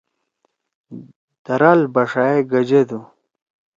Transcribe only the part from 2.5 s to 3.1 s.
گژدُو۔